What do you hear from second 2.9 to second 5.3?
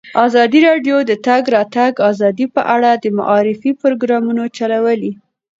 د معارفې پروګرامونه چلولي.